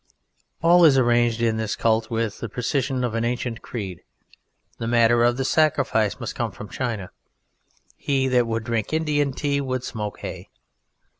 All 0.63 0.83
is 0.83 0.97
arranged 0.97 1.43
in 1.43 1.57
this 1.57 1.75
Cult 1.75 2.09
with 2.09 2.39
the 2.39 2.49
precision 2.49 3.03
of 3.03 3.13
an 3.13 3.23
ancient 3.23 3.61
creed. 3.61 4.01
The 4.79 4.87
matter 4.87 5.23
of 5.23 5.37
the 5.37 5.45
Sacrifice 5.45 6.19
must 6.19 6.33
come 6.33 6.51
from 6.51 6.69
China. 6.69 7.11
He 7.97 8.27
that 8.29 8.47
would 8.47 8.63
drink 8.63 8.93
Indian 8.93 9.31
Tea 9.31 9.61
would 9.61 9.83
smoke 9.83 10.21
hay. 10.21 10.49